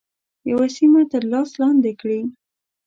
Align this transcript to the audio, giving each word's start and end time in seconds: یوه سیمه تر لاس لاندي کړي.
یوه 0.49 0.67
سیمه 0.77 1.01
تر 1.11 1.23
لاس 1.31 1.49
لاندي 1.61 1.93
کړي. 2.01 2.21